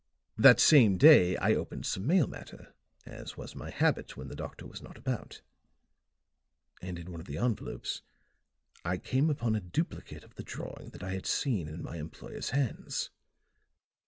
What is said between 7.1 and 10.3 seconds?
one of the envelopes I came upon a duplicate